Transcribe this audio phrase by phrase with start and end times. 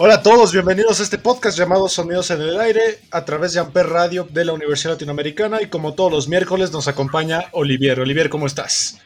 [0.00, 3.58] Hola a todos, bienvenidos a este podcast llamado Sonidos en el Aire a través de
[3.58, 7.98] Amper Radio de la Universidad Latinoamericana y como todos los miércoles nos acompaña Olivier.
[7.98, 8.98] Olivier, ¿cómo estás?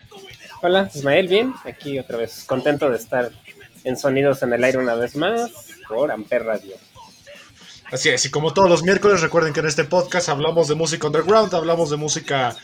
[0.60, 3.30] Hola, Ismael, bien, aquí otra vez, contento de estar
[3.84, 5.50] en Sonidos en el Aire una vez más
[5.88, 6.76] por Amper Radio.
[7.90, 11.06] Así es, y como todos los miércoles recuerden que en este podcast hablamos de música
[11.06, 12.54] underground, hablamos de música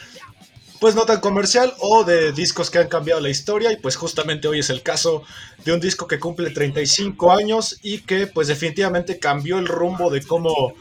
[0.81, 4.49] pues no tan comercial o de discos que han cambiado la historia y pues justamente
[4.49, 5.25] hoy es el caso
[5.65, 10.23] de un disco que cumple 35 años y que pues definitivamente cambió el rumbo de
[10.23, 10.75] cómo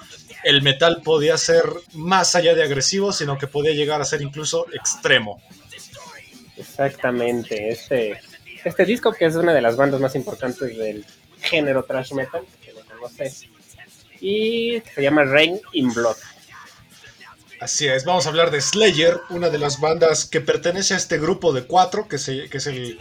[0.44, 4.66] el metal podía ser más allá de agresivo, sino que podía llegar a ser incluso
[4.74, 5.42] extremo.
[6.56, 8.20] Exactamente, este,
[8.64, 11.06] este disco que es una de las bandas más importantes del
[11.42, 13.32] género thrash metal, que lo conoce,
[14.22, 16.16] y se llama Rain in Blood.
[17.60, 21.18] Así es, vamos a hablar de Slayer, una de las bandas que pertenece a este
[21.18, 22.18] grupo de cuatro, que,
[22.50, 23.00] que es el,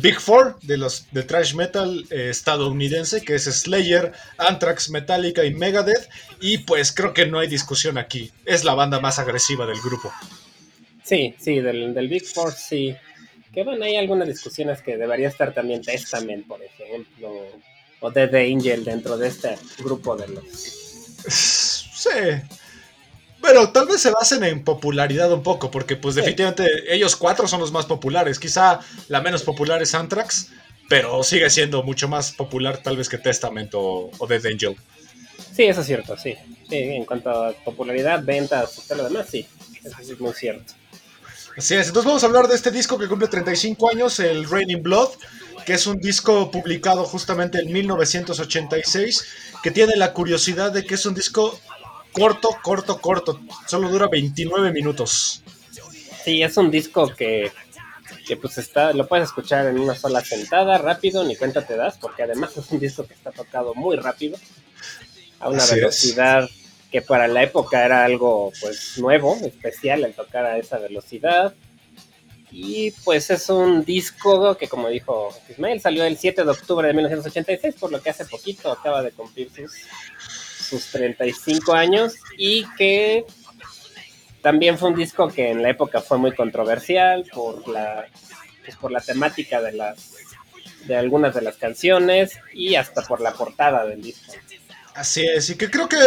[0.00, 5.52] Big Four de los de thrash metal eh, estadounidense, que es Slayer, Anthrax, Metallica y
[5.52, 6.08] Megadeth.
[6.40, 10.12] Y pues creo que no hay discusión aquí, es la banda más agresiva del grupo.
[11.02, 12.94] Sí, sí, del, Big Four sí.
[13.52, 17.48] Que bueno, hay algunas discusiones que debería estar también Testament, por ejemplo,
[17.98, 20.44] o Dead Angel dentro de este grupo de los...
[21.26, 22.10] Sí,
[23.40, 27.60] pero tal vez se basen en popularidad un poco, porque pues definitivamente ellos cuatro son
[27.60, 28.38] los más populares.
[28.38, 30.50] Quizá la menos popular es Anthrax,
[30.88, 34.76] pero sigue siendo mucho más popular tal vez que Testament o, Dead Angel.
[35.54, 36.34] Sí, eso es cierto, sí.
[36.68, 36.76] sí.
[36.76, 39.46] En cuanto a popularidad, ventas, todo lo demás, sí.
[39.84, 40.74] Eso es muy cierto.
[41.56, 44.80] Así es, entonces vamos a hablar de este disco que cumple 35 años, el Raining
[44.80, 45.08] Blood,
[45.66, 49.24] que es un disco publicado justamente en 1986,
[49.62, 51.60] que tiene la curiosidad de que es un disco
[52.18, 53.40] corto, corto, corto.
[53.66, 55.42] Solo dura 29 minutos.
[56.24, 57.50] Sí, es un disco que,
[58.26, 61.96] que pues está, lo puedes escuchar en una sola sentada, rápido, ni cuenta te das,
[61.98, 64.36] porque además es un disco que está tocado muy rápido,
[65.40, 66.48] a una velocidad
[66.90, 71.54] que para la época era algo pues nuevo, especial el tocar a esa velocidad.
[72.50, 76.94] Y pues es un disco que, como dijo Ismael, salió el 7 de octubre de
[76.94, 79.70] 1986, por lo que hace poquito acaba de cumplir sus
[80.68, 83.24] sus 35 años y que
[84.42, 88.06] también fue un disco que en la época fue muy controversial por la,
[88.64, 90.14] pues por la temática de las
[90.86, 94.32] de algunas de las canciones y hasta por la portada del disco.
[94.94, 95.98] Así es, y que creo que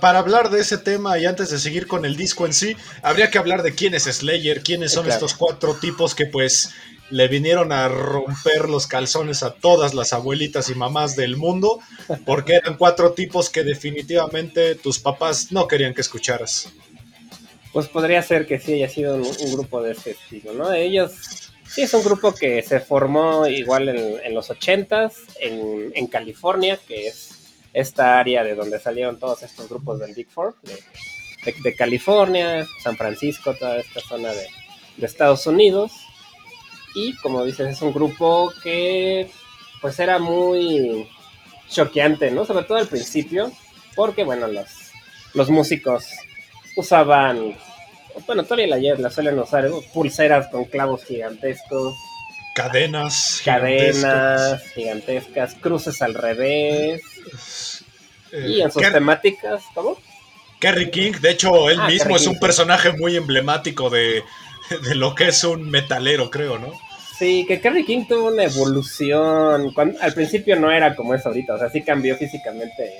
[0.00, 3.30] para hablar de ese tema y antes de seguir con el disco en sí, habría
[3.30, 6.70] que hablar de quién es Slayer, quiénes son estos cuatro tipos que pues
[7.12, 11.78] le vinieron a romper los calzones a todas las abuelitas y mamás del mundo,
[12.24, 16.72] porque eran cuatro tipos que definitivamente tus papás no querían que escucharas.
[17.72, 20.72] Pues podría ser que sí haya sido un, grupo de este estilo, ¿no?
[20.72, 21.12] Ellos,
[21.68, 27.08] sí, es un grupo que se formó igual en, los ochentas en, en California, que
[27.08, 32.96] es esta área de donde salieron todos estos grupos del Big Four, de, California, San
[32.96, 34.46] Francisco, toda esta zona de,
[34.96, 35.92] de Estados Unidos
[36.94, 39.30] y como dices, es un grupo que
[39.80, 41.08] pues era muy
[41.68, 42.44] choqueante, ¿no?
[42.44, 43.50] Sobre todo al principio,
[43.96, 44.68] porque bueno, los,
[45.34, 46.04] los músicos
[46.76, 47.56] usaban,
[48.26, 51.94] bueno, todavía la, la suelen usar, pulseras con clavos gigantescos.
[52.54, 53.40] Cadenas.
[53.44, 57.02] Cadenas gigantescas, cruces al revés.
[58.30, 59.98] Eh, y en sus temáticas, ¿cómo?
[60.60, 64.22] Kerry King, de hecho, él ah, mismo es un personaje muy emblemático de,
[64.88, 66.72] de lo que es un metalero, creo, ¿no?
[67.18, 69.72] Sí, que Kerry King tuvo una evolución.
[70.00, 72.98] al principio no era como es ahorita, o sea, sí cambió físicamente.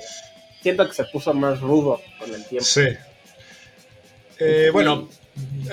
[0.61, 2.63] Siento que se puso más rudo con el tiempo.
[2.63, 2.87] Sí.
[4.39, 5.09] Eh, bueno,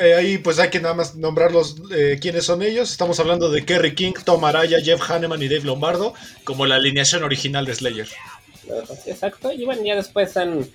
[0.00, 2.90] eh, ahí pues hay que nada más nombrarlos eh, quiénes son ellos.
[2.90, 6.14] Estamos hablando de Kerry King, Tom Araya, Jeff Hanneman y Dave Lombardo,
[6.44, 8.08] como la alineación original de Slayer.
[9.06, 10.69] Exacto, y bueno, ya después han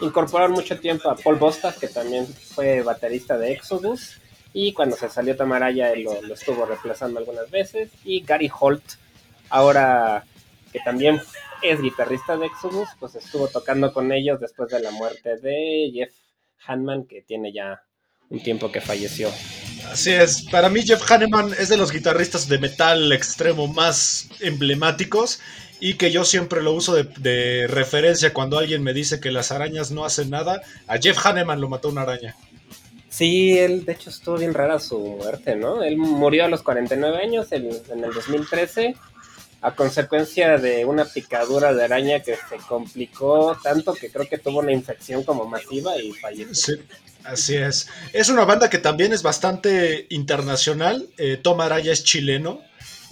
[0.00, 4.21] incorporado mucho tiempo a Paul Bostas, que también fue baterista de Exodus
[4.52, 8.82] y cuando se salió Tamaraya él lo, estuvo reemplazando algunas veces y Gary Holt
[9.48, 10.24] ahora
[10.72, 11.20] que también
[11.62, 16.12] es guitarrista de Exodus, pues estuvo tocando con ellos después de la muerte de Jeff
[16.66, 17.82] Hanman, que tiene ya
[18.28, 19.30] un tiempo que falleció.
[19.90, 25.40] Así es, para mí Jeff Hanneman es de los guitarristas de metal extremo más emblemáticos
[25.80, 29.90] y que yo siempre lo uso de, referencia cuando alguien me dice que las arañas
[29.90, 30.62] no hacen nada.
[30.86, 32.36] A Jeff Hanneman lo mató una araña.
[33.12, 35.82] Sí, él de hecho estuvo bien rara su muerte, ¿no?
[35.82, 38.96] Él murió a los 49 años en, en el 2013
[39.60, 44.60] a consecuencia de una picadura de araña que se complicó tanto que creo que tuvo
[44.60, 46.54] una infección como masiva y falleció.
[46.54, 46.82] Sí,
[47.22, 47.86] así es.
[48.14, 51.08] Es una banda que también es bastante internacional.
[51.18, 52.60] Eh, Tom Araya es chileno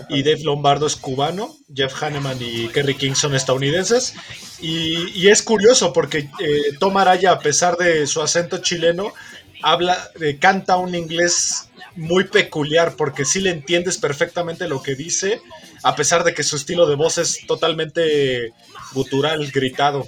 [0.08, 1.54] y Dave Lombardo es cubano.
[1.72, 4.14] Jeff Hanneman y Kerry King son estadounidenses.
[4.60, 9.12] Y, es curioso porque eh, Tom Araya, a pesar de su acento chileno,
[9.62, 15.40] habla, eh, canta un inglés muy peculiar porque sí le entiendes perfectamente lo que dice
[15.82, 18.52] a pesar de que su estilo de voz es totalmente
[18.92, 20.06] gutural, gritado.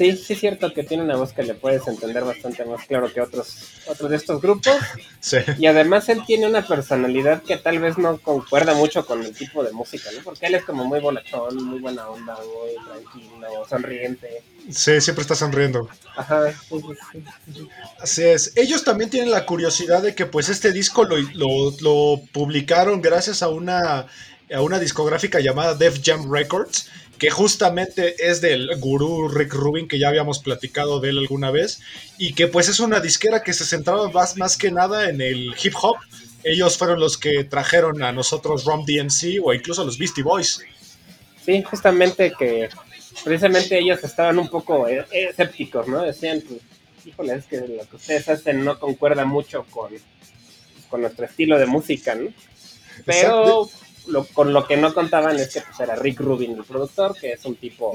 [0.00, 3.12] Sí, sí es cierto que tiene una voz que le puedes entender bastante más claro
[3.12, 3.54] que otros,
[3.86, 4.72] otros de estos grupos.
[5.20, 5.36] Sí.
[5.58, 9.62] Y además él tiene una personalidad que tal vez no concuerda mucho con el tipo
[9.62, 10.22] de música, ¿no?
[10.24, 14.42] Porque él es como muy bonachón, muy buena onda, muy tranquilo, sonriente.
[14.70, 15.86] Sí, siempre está sonriendo.
[16.16, 16.54] Ajá.
[18.00, 18.56] Así es.
[18.56, 23.42] Ellos también tienen la curiosidad de que pues este disco lo, lo, lo publicaron gracias
[23.42, 24.06] a una
[24.52, 26.88] a una discográfica llamada Def Jam Records,
[27.20, 31.82] que justamente es del gurú Rick Rubin, que ya habíamos platicado de él alguna vez,
[32.16, 35.54] y que pues es una disquera que se centraba más, más que nada en el
[35.62, 35.96] hip hop.
[36.44, 40.62] Ellos fueron los que trajeron a nosotros Rom DMC o incluso a los Beastie Boys.
[41.44, 42.70] Sí, justamente que
[43.22, 46.00] precisamente ellos estaban un poco eh, escépticos, ¿no?
[46.00, 46.60] Decían, pues,
[47.04, 49.92] híjole, es que lo que ustedes hacen no concuerda mucho con,
[50.88, 52.32] con nuestro estilo de música, ¿no?
[53.04, 53.68] Pero
[54.32, 57.44] con lo que no contaban es que pues, era Rick Rubin, el productor, que es
[57.44, 57.92] un tipo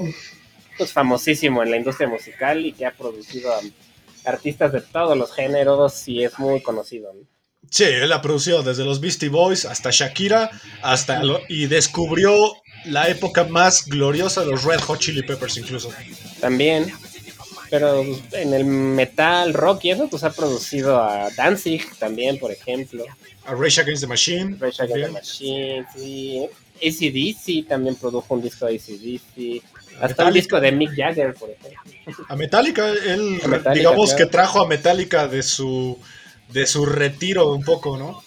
[0.76, 3.60] pues, famosísimo en la industria musical y que ha producido a
[4.24, 7.12] artistas de todos los géneros y es muy conocido.
[7.70, 10.50] Sí, él ha producido desde los Beastie Boys hasta Shakira,
[10.82, 12.34] hasta y descubrió
[12.84, 15.90] la época más gloriosa de los Red Hot Chili Peppers incluso.
[16.40, 16.92] También,
[17.70, 23.04] pero en el metal, rock y eso, pues ha producido a Danzig también, por ejemplo.
[23.44, 24.56] A Rage Against the Machine.
[24.58, 26.48] Rage Against the Machine, sí.
[26.76, 29.62] ACDC también produjo un disco de ACDC.
[30.00, 32.24] Hasta un disco de Mick Jagger, por ejemplo.
[32.28, 33.40] A Metallica, él,
[33.72, 35.98] digamos que trajo a Metallica de su,
[36.50, 38.22] de su retiro un poco, ¿no?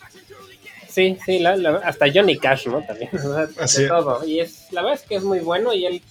[0.89, 2.81] Sí, sí, hasta Johnny Cash, ¿no?
[2.81, 3.12] También,
[3.77, 4.25] de todo.
[4.25, 6.01] Y es, la verdad es que es muy bueno y él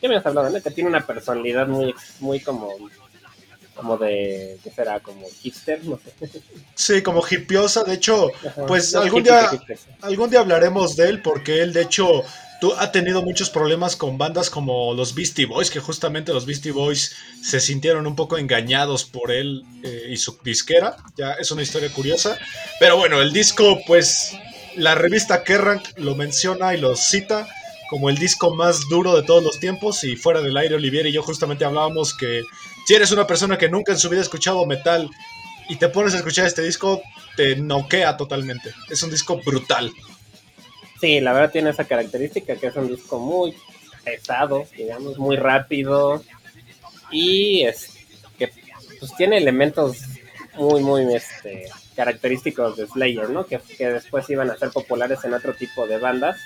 [0.00, 0.62] ya me has hablado, ¿no?
[0.62, 2.74] Que tiene una personalidad muy, muy como,
[3.74, 5.00] como de, ¿qué será?
[5.00, 6.40] Como hipster, no sé.
[6.74, 8.30] Sí, como hipiosa, de hecho,
[8.66, 9.50] pues algún día,
[10.02, 12.24] algún día hablaremos de él porque él, de hecho,
[12.60, 16.72] tú, ha tenido muchos problemas con bandas como los Beastie Boys, que justamente los Beastie
[16.72, 20.96] Boys se sintieron un poco engañados por él eh, y su disquera.
[21.16, 22.38] Ya es una historia curiosa.
[22.80, 24.36] Pero bueno, el disco, pues
[24.76, 27.48] la revista Kerrang lo menciona y lo cita
[27.88, 30.04] como el disco más duro de todos los tiempos.
[30.04, 32.42] Y fuera del aire, Olivier y yo justamente hablábamos que
[32.86, 35.10] si eres una persona que nunca en su vida ha escuchado metal
[35.68, 37.02] y te pones a escuchar este disco,
[37.36, 38.72] te noquea totalmente.
[38.88, 39.92] Es un disco brutal.
[41.00, 43.54] Sí, la verdad tiene esa característica que es un disco muy
[44.04, 46.22] pesado, digamos, muy rápido
[47.10, 47.90] y es
[48.38, 48.50] que
[48.98, 49.98] pues, tiene elementos
[50.54, 53.46] muy, muy este, característicos de Slayer, ¿no?
[53.46, 56.36] Que, que después iban a ser populares en otro tipo de bandas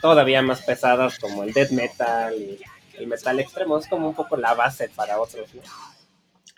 [0.00, 2.58] todavía más pesadas como el death metal y
[2.98, 3.78] el metal extremo.
[3.78, 5.48] Es como un poco la base para otros,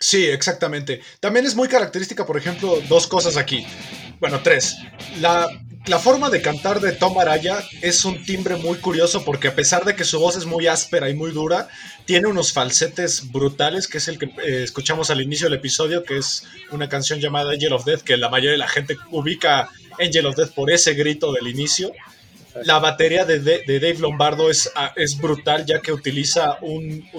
[0.01, 1.01] Sí, exactamente.
[1.19, 3.67] También es muy característica, por ejemplo, dos cosas aquí.
[4.19, 4.77] Bueno, tres.
[5.19, 5.47] La,
[5.99, 9.95] forma de cantar de Tom Araya es un timbre muy curioso porque a pesar de
[9.95, 11.67] que su voz es muy áspera y muy dura,
[12.05, 16.17] tiene unos falsetes brutales, que es el que eh, escuchamos al inicio del episodio, que
[16.17, 19.69] es una canción llamada Angel of Death, que la mayoría de la gente ubica
[19.99, 21.91] Angel of Death por ese grito del inicio.
[22.63, 27.09] La batería de, Dave Lombardo es, ah, es, brutal ya que utiliza un,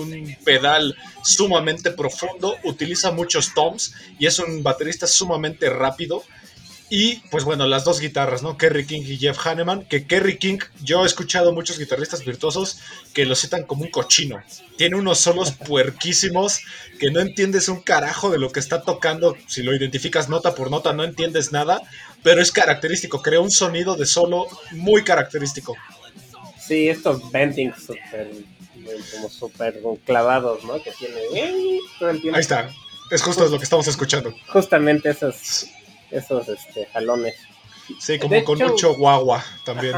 [0.44, 6.22] pedal sumamente profundo, utiliza muchos toms y es un baterista sumamente rápido.
[6.94, 8.58] Y pues bueno, las dos guitarras, ¿no?
[8.58, 9.86] Kerry King y Jeff Hanneman.
[9.86, 12.80] Que Kerry King, yo he escuchado muchos guitarristas virtuosos
[13.14, 14.42] que lo citan como un cochino.
[14.76, 16.60] Tiene unos solos puerquísimos
[17.00, 19.36] que no entiendes un carajo de lo que está tocando.
[19.46, 21.80] Si lo identificas nota por nota, no entiendes nada
[22.22, 25.76] pero es característico, crea un sonido de solo muy característico.
[26.58, 28.30] Sí, estos bendings super,
[29.12, 30.80] como súper clavados, ¿no?
[30.82, 31.78] Que tiene eh,
[32.32, 32.70] Ahí está,
[33.10, 34.32] es justo lo que estamos escuchando.
[34.48, 35.66] Justamente esos,
[36.12, 37.34] esos este, jalones.
[37.98, 39.94] Sí, como con mucho guagua también.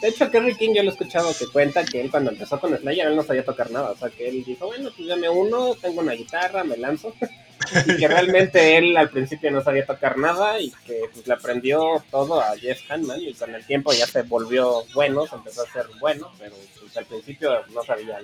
[0.00, 2.76] De hecho, Kerry King yo lo he escuchado que cuenta que él cuando empezó con
[2.76, 3.90] Slayer él no sabía tocar nada.
[3.90, 7.12] O sea, que él dijo, bueno, pues ya me uno, tengo una guitarra, me lanzo.
[7.86, 12.04] y que realmente él al principio no sabía tocar nada y que pues, le aprendió
[12.10, 15.72] todo a Jeff Hanman y con el tiempo ya se volvió bueno, se empezó a
[15.72, 18.18] ser bueno, pero pues, al principio no sabía.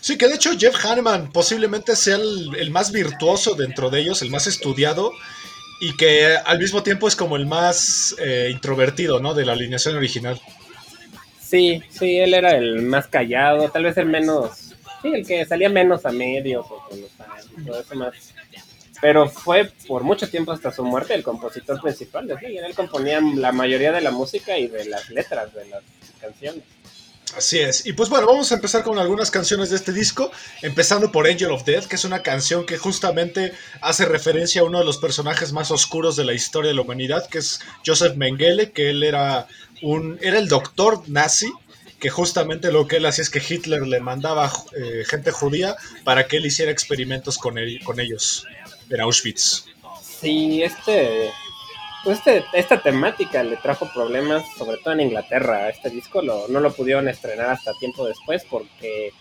[0.00, 4.30] Sí, que de hecho Jeff Hanneman posiblemente sea el, más virtuoso dentro de ellos, el
[4.30, 5.12] más estudiado
[5.80, 9.34] y que al mismo tiempo es como el más eh, introvertido, ¿no?
[9.34, 10.40] De la alineación original.
[11.40, 15.68] Sí, sí, él era el más callado, tal vez el menos, sí, el que salía
[15.68, 17.10] menos a medios o con los
[17.66, 18.34] todo eso más.
[19.00, 22.64] Pero fue por mucho tiempo hasta su muerte el compositor principal de Slayer.
[22.64, 25.82] Él componía la mayoría de la música y de las letras de las
[26.20, 26.62] canciones.
[27.36, 27.86] Así es.
[27.86, 30.32] Y pues bueno, vamos a empezar con algunas canciones de este disco,
[30.62, 34.80] empezando por Angel of Death, que es una canción que justamente hace referencia a uno
[34.80, 38.72] de los personajes más oscuros de la historia de la humanidad, que es Joseph Mengele,
[38.72, 39.46] que él era
[39.82, 41.52] un era el doctor nazi,
[42.00, 46.26] que justamente lo que él hacía es que Hitler le mandaba eh, gente judía para
[46.26, 48.44] que él hiciera experimentos con, con ellos
[48.88, 49.66] en Auschwitz.
[50.20, 51.30] Sí, este
[52.04, 55.68] pues este, esta temática le trajo problemas, sobre todo en Inglaterra.
[55.68, 59.12] Este disco lo, no lo pudieron estrenar hasta tiempo después porque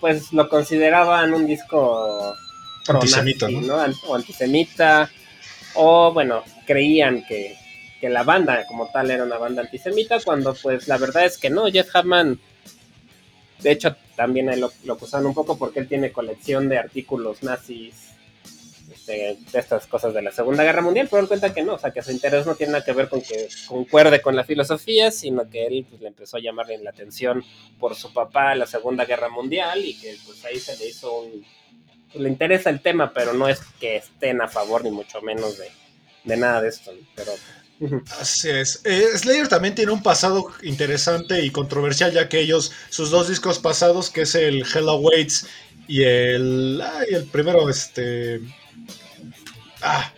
[0.00, 2.34] pues lo consideraban un disco
[2.88, 3.76] antisemita, ¿no?
[4.06, 5.10] O antisemita,
[5.74, 7.56] o bueno, creían que,
[8.00, 11.48] que, la banda como tal era una banda antisemita, cuando pues la verdad es que
[11.48, 12.38] no, Jeff Hartman,
[13.60, 18.13] de hecho también lo, lo acusaron un poco porque él tiene colección de artículos nazis
[19.06, 21.92] de, estas cosas de la Segunda Guerra Mundial, pero él cuenta que no, o sea,
[21.92, 25.48] que su interés no tiene nada que ver con que concuerde con la filosofía, sino
[25.48, 27.44] que él pues, le empezó a llamarle la atención
[27.78, 31.20] por su papá a la Segunda Guerra Mundial y que pues ahí se le hizo
[31.20, 31.44] un...
[32.12, 35.58] Pues, le interesa el tema, pero no es que estén a favor ni mucho menos
[35.58, 35.68] de,
[36.24, 37.32] de nada de esto, pero...
[38.20, 38.80] Así es.
[38.84, 43.58] Eh, Slayer también tiene un pasado interesante y controversial, ya que ellos, sus dos discos
[43.58, 45.48] pasados, que es el Hell Awaits
[45.88, 48.40] y el, y el primero, este,
[49.82, 50.12] ah,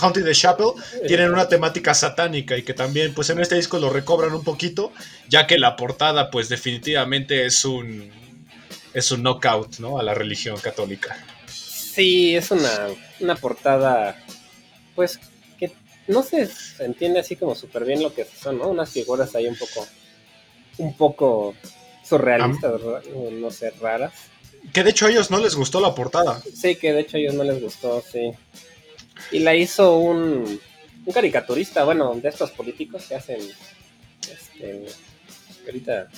[0.00, 0.72] Haunted the Chapel
[1.06, 4.92] tienen una temática satánica y que también pues en este disco lo recobran un poquito,
[5.28, 8.10] ya que la portada pues definitivamente es un
[8.94, 9.98] es un knockout, ¿no?
[9.98, 11.16] a la religión católica.
[11.46, 12.88] Sí, es una,
[13.20, 14.16] una portada
[14.94, 15.20] pues
[15.58, 15.72] que
[16.08, 18.68] no se entiende así como súper bien lo que son, ¿no?
[18.68, 19.86] Unas figuras ahí un poco
[20.78, 21.54] un poco
[22.02, 22.80] surrealistas,
[23.32, 24.12] no sé, raras.
[24.72, 26.42] Que de hecho a ellos no les gustó la portada.
[26.54, 28.32] Sí, que de hecho a ellos no les gustó, sí.
[29.32, 30.60] Y la hizo un,
[31.04, 33.40] un caricaturista, bueno, de estos políticos que hacen.
[34.20, 34.86] Este,
[35.66, 36.08] ahorita,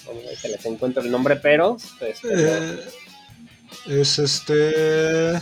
[0.40, 1.76] se les encuentro el nombre, pero.
[2.00, 2.80] Este, eh,
[3.88, 5.40] es este.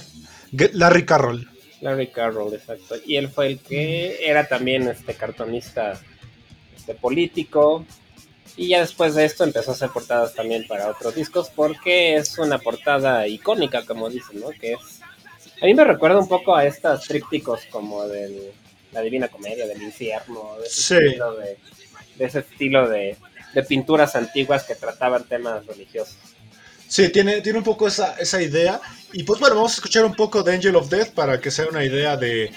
[0.72, 1.48] Larry Carroll.
[1.80, 2.96] Larry Carroll, exacto.
[3.06, 6.00] Y él fue el que era también este cartonista
[6.76, 7.86] este, político.
[8.56, 12.36] Y ya después de esto empezó a hacer portadas también para otros discos porque es
[12.38, 14.50] una portada icónica, como dicen, ¿no?
[14.50, 15.00] Que es
[15.62, 18.52] a mí me recuerda un poco a estos trípticos como de
[18.92, 21.58] la Divina Comedia, del infierno, de ese estilo, de,
[22.18, 23.16] ese estilo de,
[23.68, 26.16] pinturas antiguas que trataban temas religiosos.
[26.88, 28.80] Sí, tiene, tiene un poco esa, esa idea.
[29.12, 31.66] Y pues bueno, vamos a escuchar un poco de Angel of Death para que sea
[31.66, 32.50] una idea de,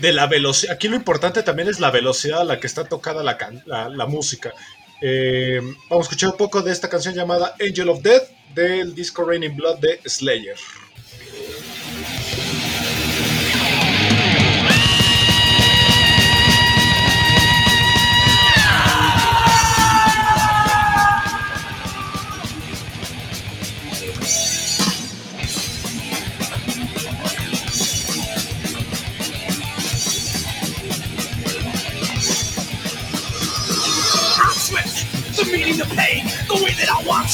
[0.00, 0.74] la velocidad.
[0.74, 4.54] Aquí lo importante también es la velocidad a la que está tocada la, la, música.
[5.00, 9.24] Eh, vamos a escuchar un poco de esta canción llamada Angel of Death del disco
[9.24, 10.56] Raining Blood de Slayer.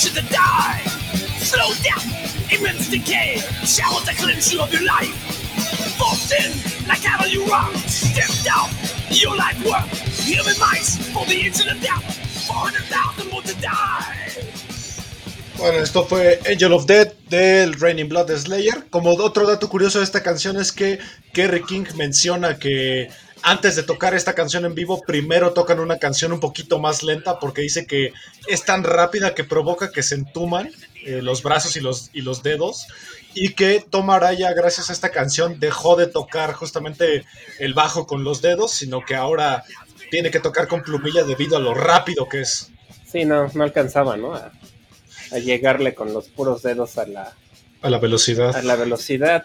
[0.01, 0.81] Should die.
[1.45, 2.01] Slow down,
[2.51, 5.13] immense decay, showers that cleanse you of your life.
[5.99, 6.51] Forced in,
[6.89, 8.71] like cattle you run, stepped out,
[9.11, 9.85] your life work.
[10.25, 12.03] Human minds for the incident doubt,
[12.49, 14.31] 400,000 more to die.
[15.59, 18.87] Bueno, esto fue Angel of Death del Raining Blood Slayer.
[18.89, 20.99] Como otro dato curioso de esta canción es que
[21.35, 23.11] Kerry King menciona que
[23.43, 27.39] antes de tocar esta canción en vivo, primero tocan una canción un poquito más lenta
[27.39, 28.13] porque dice que
[28.49, 30.71] es tan rápida que provoca que se entuman
[31.05, 32.87] eh, los brazos y los, y los dedos
[33.35, 37.25] y que Tom Araya, gracias a esta canción, dejó de tocar justamente
[37.59, 39.65] el bajo con los dedos, sino que ahora
[40.11, 42.71] tiene que tocar con plumilla debido a lo rápido que es.
[43.07, 44.35] Sí, no, no alcanzaba, ¿no?
[44.35, 44.53] A,
[45.31, 47.35] a llegarle con los puros dedos a la...
[47.83, 48.55] A la velocidad.
[48.55, 49.45] A la velocidad.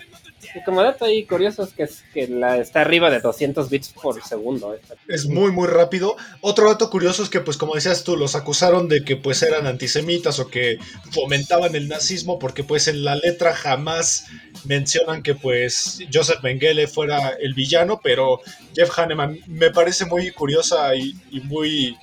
[0.53, 3.89] Y como dato ahí curioso es que, es que la, está arriba de 200 bits
[3.89, 4.77] por segundo.
[5.07, 6.15] Es muy, muy rápido.
[6.41, 9.65] Otro dato curioso es que, pues como decías tú, los acusaron de que pues eran
[9.65, 10.77] antisemitas o que
[11.11, 14.27] fomentaban el nazismo porque pues en la letra jamás
[14.65, 18.39] mencionan que pues Joseph Mengele fuera el villano, pero
[18.75, 21.97] Jeff Hanneman me parece muy curiosa y muy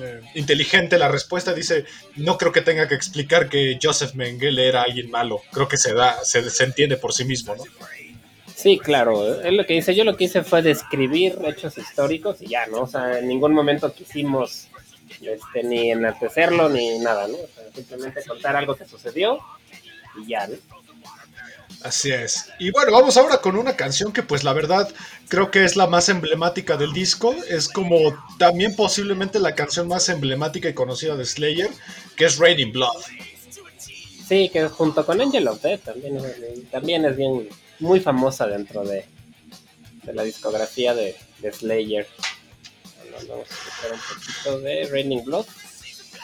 [0.00, 1.54] eh, inteligente la respuesta.
[1.54, 1.84] Dice,
[2.16, 5.42] no creo que tenga que explicar que Joseph Mengele era alguien malo.
[5.52, 7.64] Creo que se da, se, entiende por sí mismo, ¿no?
[8.54, 9.42] Sí, claro.
[9.42, 9.94] Es lo que dice.
[9.94, 12.82] Yo lo que hice fue describir hechos históricos y ya, ¿no?
[12.82, 14.68] O sea, en ningún momento quisimos
[15.20, 17.36] este, ni enaltecerlo ni nada, ¿no?
[17.74, 19.38] simplemente contar algo que sucedió
[20.20, 20.54] y ya, ¿no?
[21.84, 22.46] Así es.
[22.58, 24.88] Y bueno, vamos ahora con una canción que pues la verdad
[25.28, 27.36] creo que es la más emblemática del disco.
[27.50, 27.98] Es como
[28.38, 31.68] también posiblemente la canción más emblemática y conocida de Slayer,
[32.16, 33.02] que es Raining Blood.
[34.26, 35.82] Sí, que junto con Angel of Death
[36.70, 37.50] también, es bien
[37.80, 39.04] muy famosa dentro de,
[40.10, 41.14] la discografía de,
[41.52, 42.08] Slayer.
[43.28, 45.44] vamos a escuchar un poquito de Raining Blood,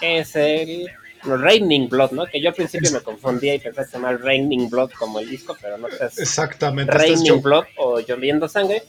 [0.01, 0.89] que es el
[1.23, 2.27] Raining Blood, ¿no?
[2.27, 5.29] Que yo al principio me confundía y pensé que se llama Raining Blood como el
[5.29, 6.93] disco, pero no es Exactamente.
[6.93, 8.83] Raining Blood o Lloviendo Sangre,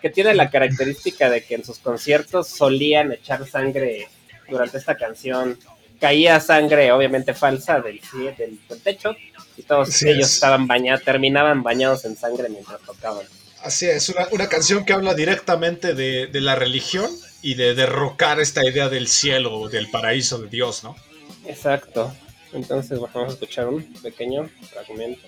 [0.00, 4.08] que tiene la característica de que en sus conciertos solían echar sangre
[4.48, 5.58] durante esta canción.
[6.00, 8.00] Caía sangre, obviamente falsa, del,
[8.36, 9.16] del, techo,
[9.56, 13.26] y todos ellos estaban bañados, terminaban bañados en sangre mientras tocaban.
[13.64, 17.10] Así es, una, una canción que habla directamente de, de la religión
[17.42, 20.94] y de derrocar esta idea del cielo, del paraíso de Dios, ¿no?
[21.48, 22.12] Exacto.
[22.52, 25.26] Entonces vamos a escuchar un pequeño fragmento.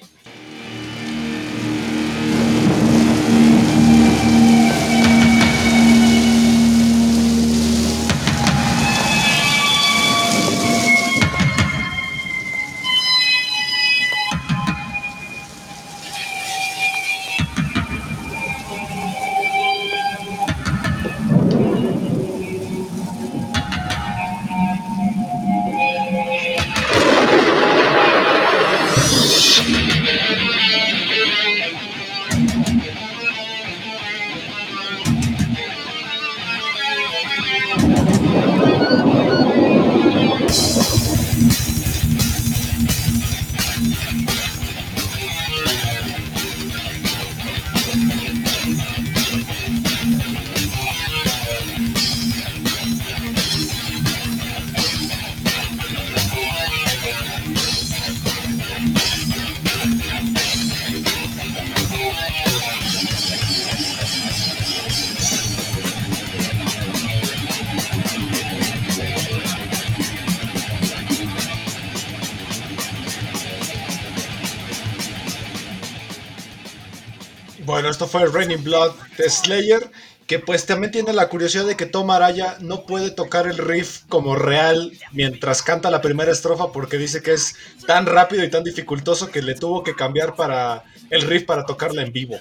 [77.90, 79.90] Esto fue Raining Blood de Slayer,
[80.26, 84.02] que pues también tiene la curiosidad de que Tom Araya no puede tocar el riff
[84.08, 88.62] como real mientras canta la primera estrofa porque dice que es tan rápido y tan
[88.62, 92.40] dificultoso que le tuvo que cambiar para el riff para tocarla en vivo.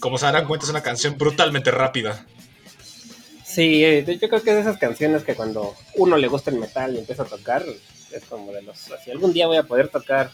[0.00, 2.26] Como se darán cuenta es una canción brutalmente rápida.
[3.44, 6.58] Sí, eh, yo creo que es de esas canciones que cuando uno le gusta el
[6.58, 7.64] metal y empieza a tocar,
[8.12, 8.78] es como de los...
[9.04, 10.30] Si algún día voy a poder tocar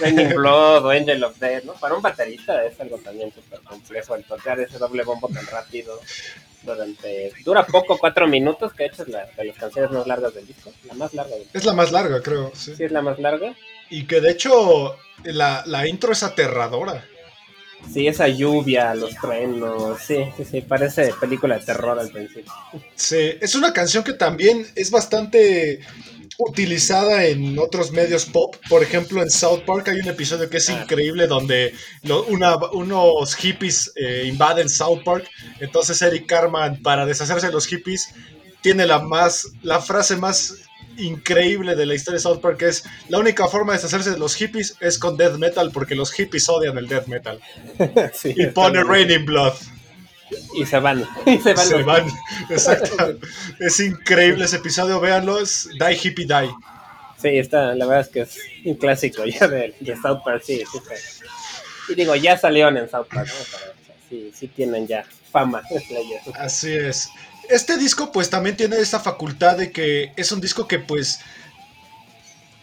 [0.00, 1.74] Raining Blood o Angel of Death, ¿no?
[1.74, 6.00] Para un baterista es algo también súper complejo el tocar ese doble bombo tan rápido
[6.62, 7.32] durante...
[7.44, 10.72] Dura poco, cuatro minutos, que hecho es la de las canciones más largas del disco,
[10.84, 11.58] la más larga del disco.
[11.58, 12.74] Es la más larga, creo, sí.
[12.76, 13.54] Sí, es la más larga.
[13.90, 17.04] Y que de hecho la, la intro es aterradora.
[17.92, 22.52] Sí, esa lluvia, los truenos, sí, sí, sí, parece película de terror al principio.
[22.94, 25.80] Sí, es una canción que también es bastante
[26.38, 28.56] utilizada en otros medios pop.
[28.68, 30.80] Por ejemplo, en South Park hay un episodio que es ah.
[30.82, 31.74] increíble donde
[32.28, 35.28] unos hippies eh, invaden South Park.
[35.60, 38.14] Entonces Eric Carman, para deshacerse de los hippies,
[38.60, 40.54] tiene la, más, la frase más
[40.98, 44.34] increíble de la historia de South Park es la única forma de deshacerse de los
[44.34, 47.40] hippies es con death metal porque los hippies odian el death metal.
[48.24, 49.54] y pone Raining Blood.
[50.54, 51.06] Y se van.
[51.26, 51.66] Y se van.
[51.66, 52.06] Se van.
[52.50, 53.18] Exacto.
[53.58, 56.54] es increíble ese episodio, véanlo, es Die Hippie Die.
[57.20, 60.62] Sí, está, la verdad es que es un clásico ya de, South Park, sí,
[61.88, 63.68] Y digo, ya salieron en South Park, ¿no?
[64.08, 65.62] sí, sí tienen ya fama.
[66.34, 67.10] Así es.
[67.48, 71.20] Este disco pues también tiene esa facultad de que es un disco que pues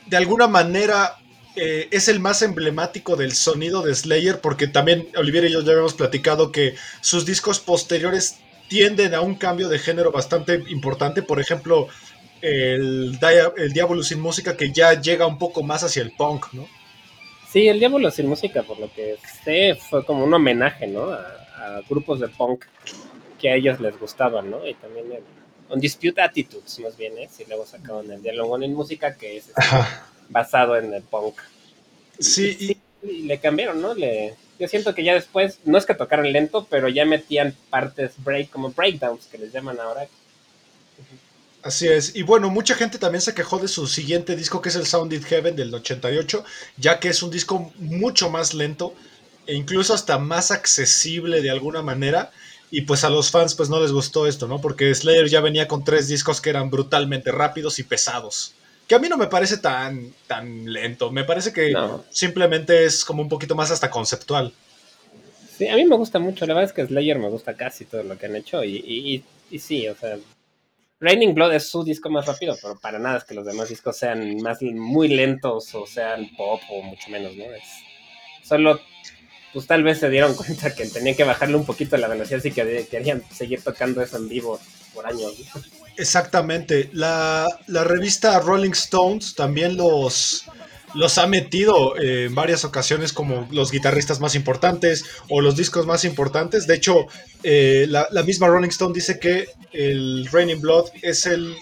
[0.06, 1.18] de alguna manera
[1.62, 5.72] eh, es el más emblemático del sonido de Slayer, porque también Olivier y yo ya
[5.72, 11.22] habíamos platicado que sus discos posteriores tienden a un cambio de género bastante importante.
[11.22, 11.90] Por ejemplo,
[12.42, 13.20] el,
[13.58, 16.66] el Diablo sin música, que ya llega un poco más hacia el punk, ¿no?
[17.52, 21.12] Sí, El Diablo sin música, por lo que sé, fue como un homenaje, ¿no?
[21.12, 22.66] A, grupos de punk
[23.38, 24.66] que a ellos les gustaban, ¿no?
[24.66, 25.08] Y también
[25.70, 27.28] un Dispute Attitudes, más bien, ¿eh?
[27.38, 29.62] Y luego sacaron El Diálogo en música, que es este,
[30.30, 31.36] basado en el punk.
[32.20, 33.26] Sí, y...
[33.26, 33.94] le cambiaron, ¿no?
[33.94, 38.12] Le, yo siento que ya después, no es que tocaran lento, pero ya metían partes
[38.18, 40.08] break, como breakdowns, que les llaman ahora,
[41.62, 42.16] Así es.
[42.16, 45.24] Y bueno, mucha gente también se quejó de su siguiente disco, que es el Sounded
[45.26, 46.46] Heaven del 88,
[46.78, 48.94] ya que es un disco mucho más lento
[49.46, 52.32] e incluso hasta más accesible de alguna manera.
[52.72, 54.62] Y pues a los fans pues no les gustó esto, ¿no?
[54.62, 58.54] Porque Slayer ya venía con tres discos que eran brutalmente rápidos y pesados.
[58.90, 61.12] Que a mí no me parece tan, tan lento.
[61.12, 61.74] Me parece que
[62.10, 64.52] simplemente es como un poquito más hasta conceptual.
[65.58, 66.46] Sí, a mí me gusta mucho.
[66.46, 68.64] La verdad es que Slayer me gusta casi todo lo que han hecho.
[68.64, 70.18] Y, y, y sí, o sea,
[71.02, 73.96] Raining Blood es su disco más rápido, pero para nada es que los demás discos
[73.96, 77.46] sean más muy lentos o sean pop o mucho menos, ¿no?
[77.46, 77.64] Es
[78.44, 78.82] solo,
[79.54, 82.52] pues tal vez se dieron cuenta que tenían que bajarle un poquito la velocidad si
[82.52, 84.60] que querían seguir tocando eso en vivo
[84.94, 85.36] por años.
[86.00, 86.90] Exactamente.
[86.94, 90.46] La, la revista Rolling Stones también los
[90.94, 95.86] los ha metido eh, en varias ocasiones como los guitarristas más importantes o los discos
[95.86, 96.68] más importantes.
[96.68, 97.08] De hecho,
[97.44, 101.56] eh, la, misma Rolling Stone dice que el Raining Blood es el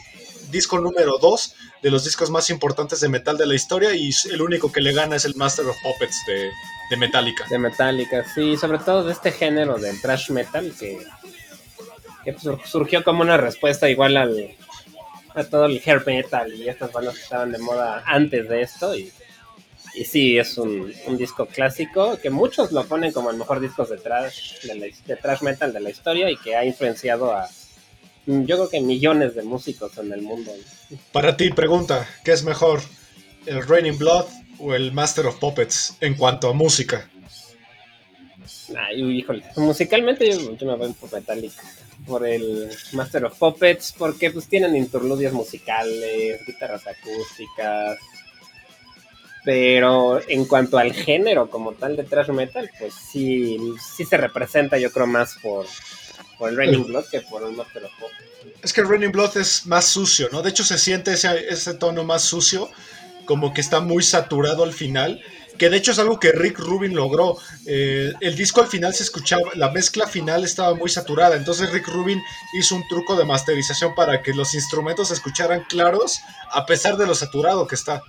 [0.51, 4.41] disco número 2 de los discos más importantes de metal de la historia y el
[4.41, 6.49] único que le gana es el Master of Puppets de,
[6.89, 7.45] de Metallica.
[7.49, 11.05] De Metallica, sí, sobre todo de este género del thrash metal que,
[12.33, 12.35] que
[12.65, 14.55] surgió como una respuesta igual al,
[15.33, 18.93] a todo el hair metal y estas bandas que estaban de moda antes de esto
[18.95, 19.11] y,
[19.95, 23.97] y sí, es un, disco clásico que muchos lo ponen como el mejor disco de
[23.97, 27.47] trash, de, trash metal de la historia y que ha influenciado a
[28.25, 30.51] yo creo que millones de músicos en el mundo.
[31.13, 32.81] Para ti, pregunta, ¿qué es mejor?
[33.45, 34.25] ¿El Raining Blood
[34.59, 37.09] o el Master of Puppets en cuanto a música?
[38.75, 41.63] Ay, híjole, musicalmente yo, me voy por Metallica
[42.05, 47.97] por el Master of Puppets, porque pues tienen interludios musicales, guitarras acústicas.
[49.43, 53.57] Pero en cuanto al género como tal de thrash metal, pues sí,
[53.95, 55.65] sí se representa yo creo más por,
[56.37, 58.63] por el Raining Blood que por el Master of Puppets.
[58.63, 60.41] Es que el Raining Blood es más sucio, ¿no?
[60.41, 62.69] De hecho se siente ese, ese tono más sucio,
[63.25, 65.21] como que está muy saturado al final
[65.57, 67.37] que de hecho es algo que Rick Rubin logró.
[67.65, 71.87] Eh, el disco al final se escuchaba, la mezcla final estaba muy saturada, entonces Rick
[71.87, 72.21] Rubin
[72.53, 77.07] hizo un truco de masterización para que los instrumentos se escucharan claros a pesar de
[77.07, 78.01] lo saturado que está.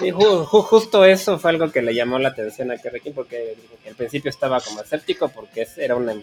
[0.00, 4.28] Y justo eso fue algo que le llamó la atención a Kerry porque al principio
[4.28, 6.14] estaba como escéptico porque era una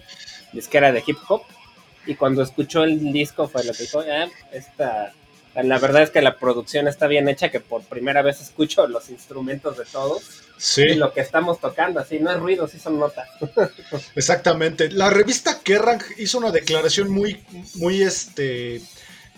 [0.53, 1.41] disquera de hip hop
[2.05, 5.13] y cuando escuchó el disco fue lo que dijo, ah, esta
[5.63, 9.09] la verdad es que la producción está bien hecha, que por primera vez escucho los
[9.09, 10.23] instrumentos de todos.
[10.57, 10.83] Sí.
[10.83, 13.27] Y lo que estamos tocando, así, no es ruido, sí son notas.
[14.15, 14.91] Exactamente.
[14.91, 17.43] La revista Kerrang hizo una declaración muy,
[17.75, 18.81] muy, este...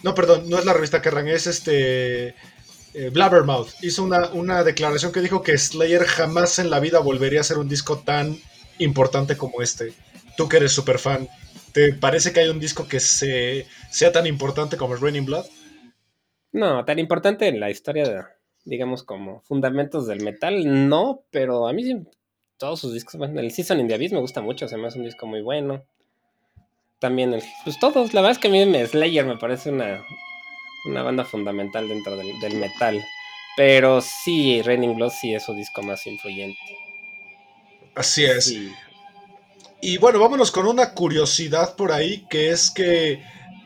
[0.03, 2.35] No, perdón, no es la revista Kerrang, es este...
[2.95, 7.41] Eh, Blabbermouth hizo una, una declaración que dijo que Slayer jamás en la vida volvería
[7.41, 8.41] a ser un disco tan
[8.79, 9.93] importante como este.
[10.35, 11.29] Tú que eres súper fan,
[11.71, 15.45] ¿te parece que hay un disco que se, sea tan importante como Raining Blood?
[16.51, 18.23] No, tan importante en la historia de,
[18.65, 21.97] digamos, como fundamentos del metal, no, pero a mí sí,
[22.57, 24.99] todos sus discos, bueno, el Season in the Abyss me gusta mucho, se me hace
[24.99, 25.83] un disco muy bueno.
[26.99, 30.03] También, el, pues todos, la verdad es que a mí me, Slayer me parece una,
[30.85, 33.03] una banda fundamental dentro del, metal.
[33.55, 36.59] Pero sí, Raining Blood sí es su disco más influyente.
[37.95, 38.53] Así es.
[39.81, 43.21] Y bueno, vámonos con una curiosidad por ahí, que es que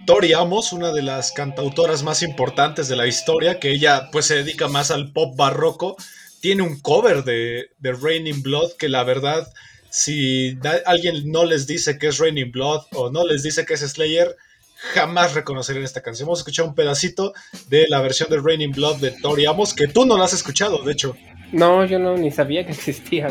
[0.05, 4.35] Tori Amos, una de las cantautoras más importantes de la historia, que ella pues se
[4.35, 5.95] dedica más al pop barroco,
[6.41, 9.47] tiene un cover de, de Raining Blood que la verdad,
[9.89, 13.81] si alguien no les dice que es Raining Blood o no les dice que es
[13.81, 14.35] Slayer,
[14.75, 16.27] jamás reconocerían esta canción.
[16.27, 17.33] Vamos a escuchar un pedacito
[17.69, 20.83] de la versión de Raining Blood de Tori Amos, que tú no la has escuchado,
[20.83, 21.15] de hecho.
[21.53, 23.29] No, yo no, ni sabía que existía.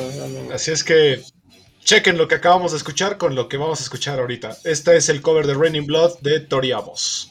[0.54, 1.20] Así es que
[1.84, 4.56] chequen lo que acabamos de escuchar con lo que vamos a escuchar ahorita.
[4.64, 7.28] Este es el cover de Raining Blood de Tori Amos.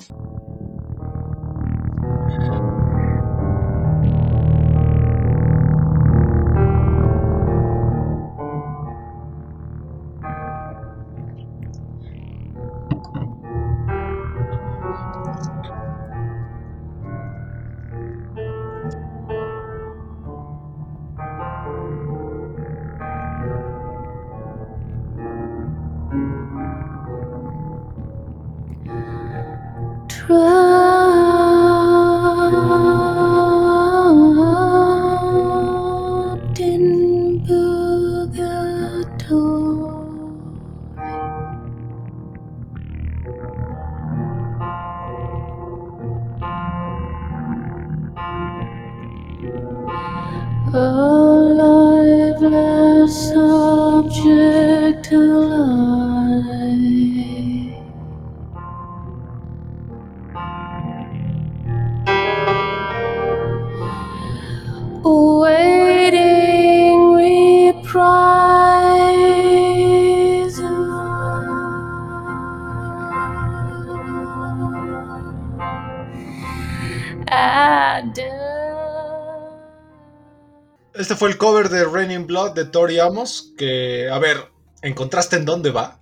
[81.01, 84.37] Este fue el cover de Raining Blood de Tori Amos, que, a ver,
[84.83, 85.99] ¿encontraste en dónde va?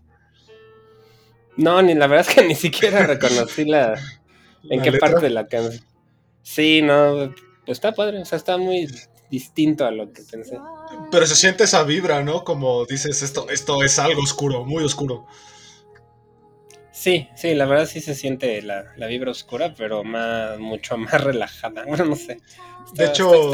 [1.55, 3.97] No, ni la verdad es que ni siquiera reconocí la...
[4.69, 5.81] ¿En qué parte de la canción?
[6.41, 7.33] Sí, no,
[7.65, 8.89] está padre, o sea, está muy
[9.29, 10.59] distinto a lo que pensé.
[11.11, 12.43] Pero se siente esa vibra, ¿no?
[12.43, 15.27] Como dices, esto, esto es algo oscuro, muy oscuro.
[16.91, 21.85] Sí, sí, la verdad sí se siente la, vibra oscura, pero más, mucho más relajada.
[21.85, 22.41] Bueno, no sé.
[22.95, 23.53] de hecho,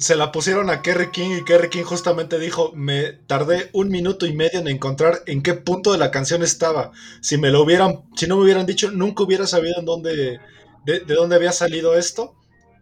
[0.00, 4.24] se la pusieron a Kerry King y Kerry King justamente dijo, me tardé un minuto
[4.24, 6.90] y medio en encontrar en qué punto de la canción estaba.
[7.20, 10.40] Si me lo hubieran, si no me hubieran dicho, nunca hubiera sabido en dónde,
[10.86, 12.34] de, dónde había salido esto.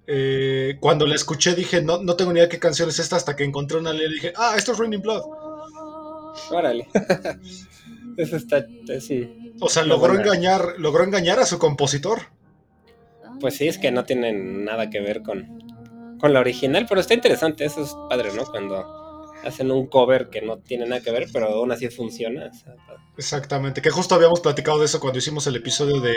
[0.07, 3.35] Eh, cuando la escuché dije, no, no tengo ni idea qué canción es esta hasta
[3.35, 5.22] que encontré una y dije, ah, esto es Raining Blood.
[6.50, 6.87] Órale.
[8.16, 8.64] Eso está,
[9.00, 9.52] sí.
[9.61, 12.22] O sea, logró engañar, logró engañar a su compositor.
[13.40, 15.67] Pues sí, es que no tienen nada que ver con,
[16.18, 18.44] con la original, pero está interesante, eso es padre, ¿no?
[18.44, 22.50] Cuando hacen un cover que no tiene nada que ver, pero aún así funciona.
[23.16, 26.14] Exactamente, que justo habíamos platicado de eso cuando hicimos el episodio de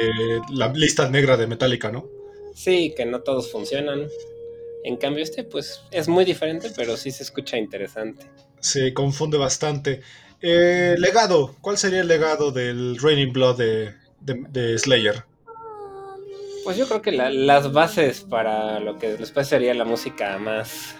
[0.49, 2.07] la lista negra de Metallica, ¿no?
[2.53, 4.07] Sí, que no todos funcionan.
[4.83, 8.25] En cambio, este, pues, es muy diferente, pero sí se escucha interesante.
[8.59, 10.01] Sí, confunde bastante.
[10.41, 13.57] Eh, legado, ¿cuál sería el legado del Raining Blood
[14.19, 15.23] de, Slayer?
[16.63, 20.95] Pues yo creo que las bases para lo que después sería la música más,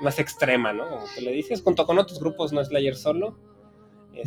[0.00, 0.88] más extrema, ¿no?
[0.88, 3.38] Como le dices, junto con otros grupos, no Slayer solo.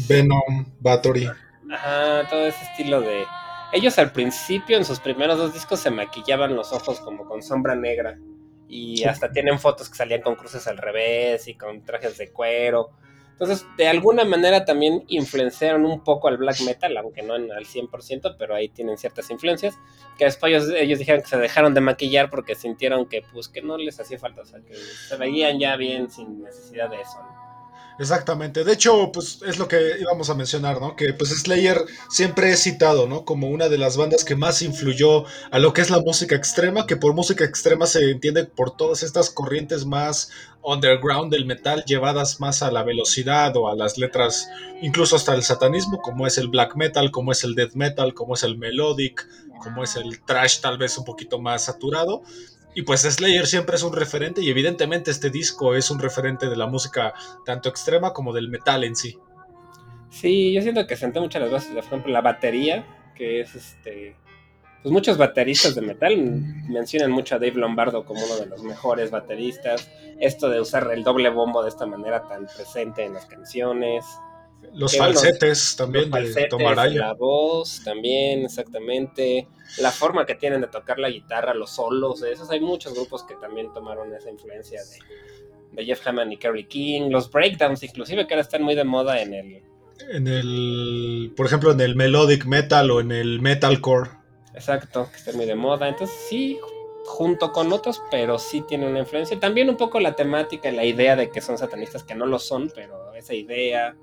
[0.07, 1.29] Venom, Battery.
[1.71, 3.25] Ajá, todo ese estilo de...
[3.73, 7.75] Ellos al principio, en sus primeros dos discos, se maquillaban los ojos como con sombra
[7.75, 8.17] negra.
[8.67, 12.91] Y hasta tienen fotos que salían con cruces al revés y con trajes de cuero.
[13.35, 17.65] Entonces, de alguna manera también influenciaron un poco al black metal, aunque no en, al
[17.65, 19.77] 100%, pero ahí tienen ciertas influencias,
[20.17, 23.77] que después ellos, dijeron que se dejaron de maquillar porque sintieron que pues que no
[23.77, 27.19] les hacía falta, o sea, que se veían ya bien sin necesidad de eso.
[27.19, 27.44] ¿no?
[27.97, 28.63] Exactamente.
[28.65, 30.95] De hecho, pues es lo que íbamos a mencionar, ¿no?
[30.95, 33.23] Que pues Slayer siempre es citado, ¿no?
[33.23, 36.87] Como una de las bandas que más influyó a lo que es la música extrema,
[36.87, 40.31] que por música extrema se entiende por todas estas corrientes más
[40.61, 44.49] underground del metal llevadas más a la velocidad o a las letras,
[44.81, 48.33] incluso hasta el satanismo, como es el black metal, como es el death metal, como
[48.33, 49.25] es el melodic,
[49.61, 52.23] como es el trash tal vez un poquito más saturado.
[52.75, 56.57] Y pues Slayer siempre es un referente y evidentemente este disco es un referente de
[56.57, 57.13] la música
[57.45, 59.17] tanto extrema como del metal en sí.
[60.09, 62.85] Sí, yo siento que senté muchas las bases, por ejemplo, la batería,
[63.15, 64.15] que es este...
[64.81, 66.15] Pues muchos bateristas de metal
[66.69, 69.89] mencionan mucho a Dave Lombardo como uno de los mejores bateristas.
[70.19, 74.05] Esto de usar el doble bombo de esta manera tan presente en las canciones.
[74.75, 76.99] Los falsetes también de Tomaraya.
[76.99, 79.47] La voz también, exactamente.
[79.79, 82.49] La forma que tienen de tocar la guitarra, los solos, esos.
[82.51, 84.81] Hay muchos grupos que también tomaron esa influencia
[85.71, 87.09] de, Jeff Hammond y Kerry King.
[87.09, 89.63] Los breakdowns, inclusive, que ahora están muy de moda en el.
[90.11, 91.33] En el.
[91.35, 94.09] Por ejemplo, en el melodic metal o en el metalcore.
[94.53, 95.87] Exacto, que están muy de moda.
[95.87, 96.59] Entonces, sí,
[97.05, 99.39] junto con otros, pero sí tiene una influencia.
[99.39, 102.39] También un poco la temática y la idea de que son satanistas, que no lo
[102.39, 103.95] son, pero esa idea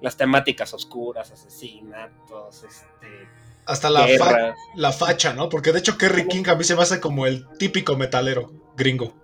[0.00, 3.28] las temáticas oscuras, asesinatos, este...
[3.66, 5.48] Hasta la, la facha, ¿no?
[5.48, 9.14] Porque de hecho Kerry King a mí se me hace como el típico metalero gringo.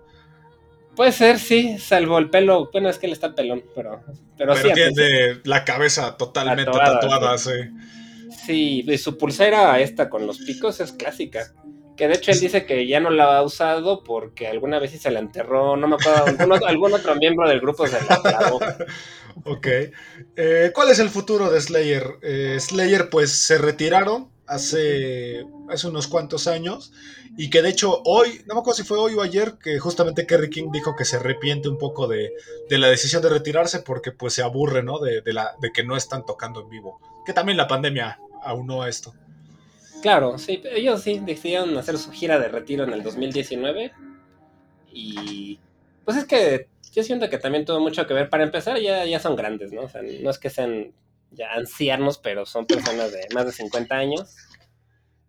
[0.96, 2.70] Puede ser, sí, salvo el pelo.
[2.72, 4.02] Bueno, es que él está pelón, pero.
[4.36, 7.52] Pero, pero tiene la cabeza totalmente tatuada, sí.
[8.46, 11.52] Sí, y su pulsera esta con los picos es clásica.
[12.00, 15.10] Que de hecho él dice que ya no la ha usado porque alguna vez se
[15.10, 18.58] la enterró, no me acuerdo, algún, otro miembro del grupo se la clavó.
[19.44, 19.66] ok.
[20.34, 22.16] Eh, ¿Cuál es el futuro de Slayer?
[22.22, 26.90] Eh, Slayer pues se retiraron hace, hace unos cuantos años
[27.36, 30.26] y que de hecho hoy, no me acuerdo si fue hoy o ayer, que justamente
[30.26, 32.32] Kerry King dijo que se arrepiente un poco de,
[32.70, 35.00] la decisión de retirarse porque pues se aburre, ¿no?
[35.00, 36.98] De, la, de que no están tocando en vivo.
[37.26, 39.12] Que también la pandemia aunó a esto.
[40.02, 43.92] Claro, sí, ellos sí decidieron hacer su gira de retiro en el 2019
[44.92, 45.58] y
[46.04, 48.28] pues es que yo siento que también tuvo mucho que ver.
[48.28, 49.82] Para empezar, ya, ya son grandes, ¿no?
[49.82, 50.92] O sea, no es que sean
[51.30, 54.34] ya ancianos, pero son personas de más de 50 años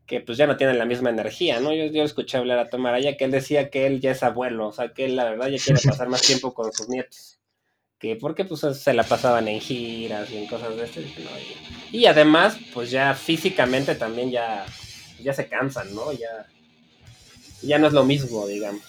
[0.07, 1.73] que pues ya no tienen la misma energía, ¿no?
[1.73, 4.73] Yo, yo escuché hablar a Tomaraya que él decía que él ya es abuelo, o
[4.73, 7.40] sea, que él la verdad ya quiere pasar más tiempo con sus nietos.
[8.01, 11.05] Que porque pues se la pasaban en giras y en cosas de este.
[11.91, 14.65] y, además, pues ya físicamente también ya,
[15.21, 16.11] ya se cansan, ¿no?
[16.11, 16.47] Ya,
[17.61, 18.81] ya no es lo mismo, digamos.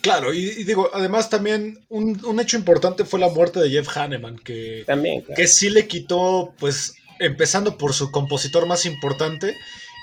[0.00, 4.84] Claro, y, digo, además también un, hecho importante fue la muerte de Jeff Hanneman, que,
[4.86, 9.54] también, que sí le quitó, pues, empezando por su compositor más importante,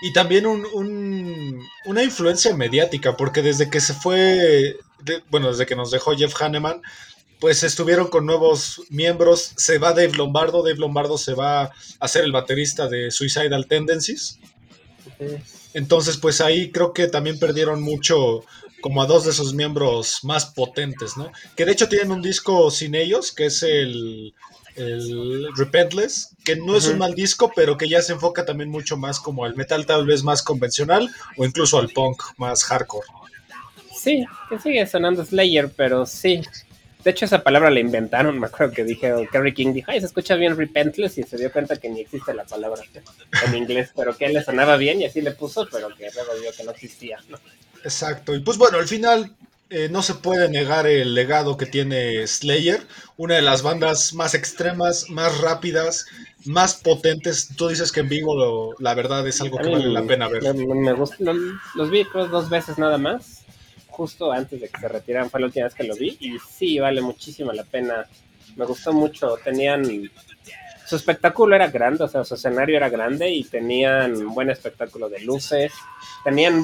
[0.03, 4.77] y también un, una influencia mediática, porque desde que se fue,
[5.31, 6.81] bueno, desde que nos dejó Jeff Hanneman,
[7.39, 9.54] pues estuvieron con nuevos miembros.
[9.58, 14.39] Se va Dave Lombardo, Dave Lombardo se va a ser el baterista de Suicidal Tendencies.
[15.73, 18.43] Entonces, pues ahí creo que también perdieron mucho
[18.82, 21.32] como a dos de sus miembros más potentes, ¿no?
[21.56, 24.34] Que de hecho tienen un disco sin ellos, que es el
[24.78, 28.95] el Repentless, que no es un mal disco, pero que ya se enfoca también mucho
[28.95, 33.08] más como al metal tal vez más convencional o incluso al punk más hardcore.
[33.95, 36.41] Sí, que sigue sonando Slayer, pero sí.
[37.08, 40.08] De hecho, esa palabra la inventaron, me acuerdo que dije, Kerry King dijo, ay, se
[40.08, 42.84] escucha bien Repentless y se dio cuenta que ni existe la palabra
[43.46, 46.52] en inglés, pero que le sonaba bien y así le puso, pero que luego vio
[46.52, 47.17] que no existía,
[47.82, 49.32] Exacto, y pues bueno, al final
[49.70, 52.82] eh, no se puede negar el legado que tiene Slayer,
[53.15, 56.08] una de las bandas más extremas, más rápidas,
[56.43, 57.56] más potentes.
[57.56, 60.43] Tú dices que en vivo la verdad es algo que vale la pena ver.
[60.54, 60.93] Me,
[61.76, 63.37] los vi dos veces nada más,
[63.97, 66.77] justo antes de que se retiraran, fue la última vez que lo vi y sí,
[66.77, 68.05] vale muchísimo la pena.
[68.55, 69.83] Me gustó mucho, tenían...
[70.86, 75.10] Su espectáculo era grande, o sea, su escenario era grande y tenían un buen espectáculo
[75.10, 75.73] de luces,
[76.23, 76.63] tenían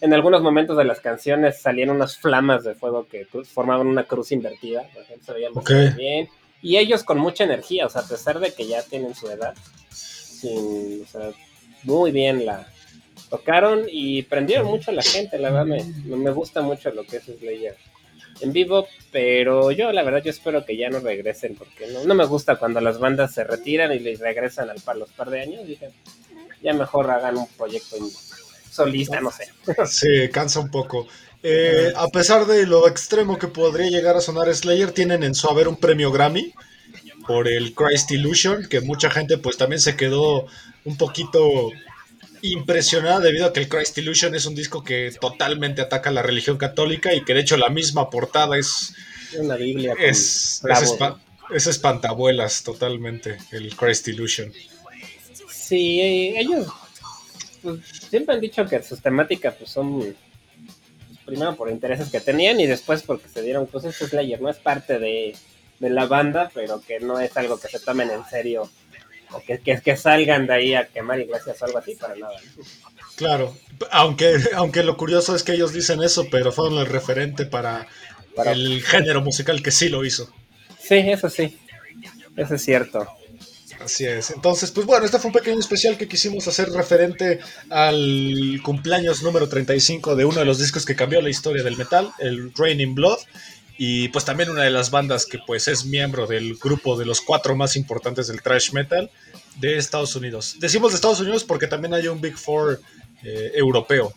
[0.00, 4.30] en algunos momentos de las canciones salían unas flamas de fuego que formaban una cruz
[4.30, 5.64] invertida, por ejemplo, se veían muy
[5.96, 6.28] bien.
[6.62, 9.54] Y ellos con mucha energía, o sea, a pesar de que ya tienen su edad,
[9.90, 11.30] sin, o sea,
[11.82, 12.68] muy bien la
[13.28, 17.18] tocaron y prendieron mucho a la gente, la verdad me, me gusta mucho lo que
[17.18, 17.76] es Slayer
[18.40, 22.24] en vivo, pero yo la verdad yo espero que ya no regresen porque no, me
[22.24, 25.66] gusta cuando las bandas se retiran y les regresan al par los par de años,
[25.66, 25.90] dije,
[26.62, 27.96] ya mejor hagan un proyecto
[28.70, 29.48] solista, no sé.
[29.86, 31.06] Sí, cansa un poco.
[31.42, 35.48] Eh, a pesar de lo extremo que podría llegar a sonar Slayer, tienen en su
[35.48, 36.52] haber un premio Grammy
[37.26, 40.46] por el Christ Illusion, que mucha gente pues también se quedó
[40.84, 41.70] un poquito
[42.42, 46.56] impresionada debido a que el Christ Illusion es un disco que totalmente ataca la religión
[46.56, 48.94] católica y que de hecho la misma portada es
[49.38, 49.94] una Biblia.
[49.98, 50.62] Es,
[51.50, 54.52] es, espantabuelas totalmente, el Christ Illusion.
[55.50, 56.66] Sí, ellos
[57.62, 60.16] pues, siempre han dicho que sus temáticas pues, son pues,
[61.26, 64.56] primero por intereses que tenían y después porque se dieron, pues este Slayer no es
[64.56, 65.36] parte de,
[65.80, 68.68] la banda, pero que no es algo que se tomen en serio
[69.32, 72.34] o que, que, salgan de ahí a quemar iglesias o algo así, para nada.
[73.16, 73.56] Claro,
[73.90, 77.86] aunque, aunque lo curioso es que ellos dicen eso, pero fueron el referente para,
[78.34, 80.32] para el género musical que sí lo hizo.
[80.78, 81.58] Sí, eso sí,
[82.36, 83.06] eso es cierto.
[83.80, 84.30] Así es.
[84.30, 87.38] Entonces, pues bueno, este fue un pequeño especial que quisimos hacer referente
[87.70, 92.10] al cumpleaños número 35 de uno de los discos que cambió la historia del metal,
[92.18, 93.18] el Raining Blood.
[93.78, 97.20] Y pues también una de las bandas que pues es miembro del grupo de los
[97.20, 99.08] cuatro más importantes del thrash metal
[99.60, 100.56] de Estados Unidos.
[100.58, 102.80] Decimos de Estados Unidos porque también hay un Big Four
[103.22, 104.12] eh, europeo.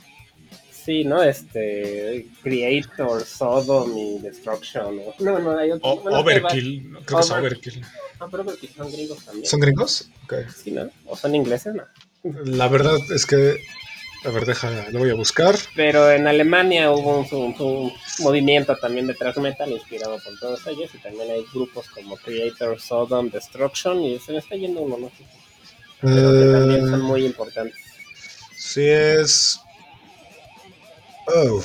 [0.71, 1.21] Sí, ¿no?
[1.21, 5.00] Este, Creator, Sodom y Destruction.
[5.19, 5.91] No, no, hay otro.
[5.91, 7.86] overkill, creo que es Overkill.
[8.19, 9.45] Ah, pero porque son gringos también.
[9.45, 10.10] ¿Son gringos?
[10.63, 10.89] Sí, ¿no?
[11.06, 11.76] ¿O son ingleses?
[11.76, 11.84] No.
[12.45, 13.58] La verdad es que.
[14.23, 15.55] A ver, deja, lo voy a buscar.
[15.75, 20.91] Pero en Alemania hubo un, movimiento también de thrash metal inspirado por todos ellos.
[20.93, 23.99] Y también hay grupos como Creator, Sodom, Destruction.
[24.03, 25.12] Y se me está yendo uno, ¿no?
[26.01, 27.75] Pero que también son muy importantes.
[28.55, 29.60] Sí, es.
[31.27, 31.63] Oh.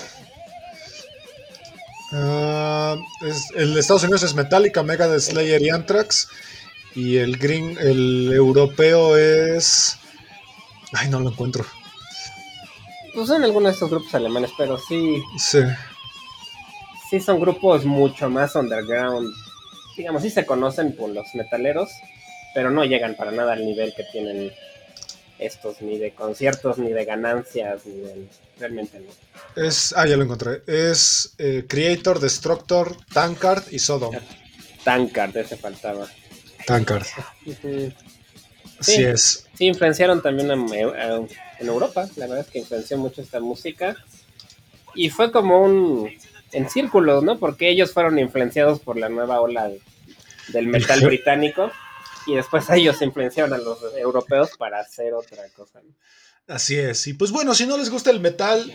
[2.13, 2.97] Uh,
[3.57, 6.29] el de Estados Unidos es Metallica, Megadeth, Slayer y Anthrax.
[6.95, 9.99] Y el green, el europeo es.
[10.93, 11.67] Ay, no lo encuentro.
[13.17, 15.23] Pues son algunos de estos grupos alemanes, pero sí.
[15.39, 15.61] Sí.
[17.09, 19.33] Sí, son grupos mucho más underground.
[19.97, 21.89] Digamos, sí se conocen por los metaleros,
[22.55, 24.53] pero no llegan para nada al nivel que tienen
[25.39, 28.29] estos, ni de conciertos, ni de ganancias, ni de.
[28.59, 29.63] Realmente no.
[29.65, 29.95] Es.
[29.97, 30.61] Ah, ya lo encontré.
[30.67, 34.15] Es eh, Creator, Destructor, Tankard y Sodom.
[34.85, 36.07] Tankard, ese faltaba.
[36.67, 37.07] Tankard.
[38.81, 39.47] sí, es.
[39.57, 41.29] Sí, influenciaron también en,
[41.61, 42.09] Europa.
[42.17, 43.97] La verdad es que influenció mucho esta música.
[44.95, 46.11] Y fue como un.
[46.53, 47.39] en círculos, ¿no?
[47.39, 49.71] Porque ellos fueron influenciados por la nueva ola
[50.49, 51.71] del metal británico
[52.27, 55.81] y después ellos influenciaron a los europeos para hacer otra cosa.
[56.49, 57.07] Así es.
[57.09, 58.73] Y pues bueno, si no les gusta el metal,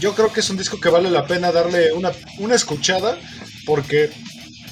[0.00, 3.16] yo creo que es un disco que vale la pena darle una, una escuchada,
[3.66, 4.10] porque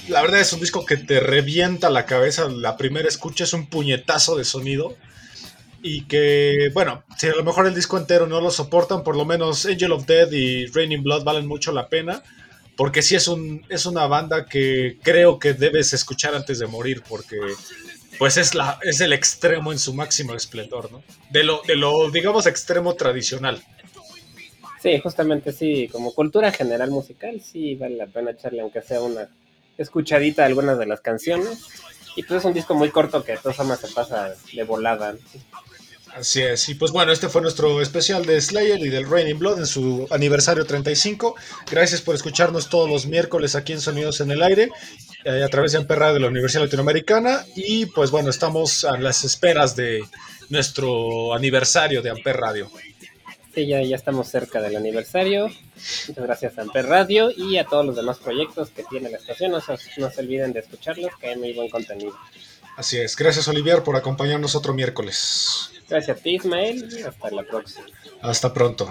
[0.09, 2.49] la verdad es un disco que te revienta la cabeza.
[2.49, 4.97] La primera escucha es un puñetazo de sonido.
[5.83, 9.25] Y que, bueno, si a lo mejor el disco entero no lo soportan, por lo
[9.25, 12.23] menos Angel of Death y Raining Blood valen mucho la pena.
[12.77, 17.03] Porque sí es, un, es una banda que creo que debes escuchar antes de morir,
[17.07, 17.39] porque
[18.19, 21.03] pues es, la, es el extremo en su máximo esplendor, ¿no?
[21.31, 23.63] De lo, de lo, digamos, extremo tradicional.
[24.83, 29.29] Sí, justamente sí, como cultura general musical, sí vale la pena echarle, aunque sea una
[29.79, 31.67] escuchadita algunas de las canciones.
[32.17, 35.15] Y pues es un disco muy corto que de todas formas se pasa de volada.
[36.15, 39.61] Así es, y pues bueno, este fue nuestro especial de Slayer y del Raining Blood
[39.61, 41.35] en su aniversario 35.
[41.71, 44.69] Gracias por escucharnos todos los miércoles aquí en Sonidos en el Aire,
[45.25, 47.47] eh, a través de Amperra de la Universidad Latinoamericana.
[47.57, 50.05] Y pues bueno, estamos a las esperas de
[50.51, 52.71] nuestro aniversario de Amper Radio.
[53.55, 55.49] Sí, ya, ya estamos cerca del aniversario.
[56.09, 59.51] Muchas gracias a Amper Radio y a todos los demás proyectos que tiene la estación.
[59.51, 62.17] No se, no se olviden de escucharlos, que hay muy buen contenido.
[62.77, 65.71] Así es, gracias Olivier por acompañarnos otro miércoles.
[65.89, 67.85] Gracias a ti, Ismael, y hasta la próxima.
[68.23, 68.91] Hasta pronto.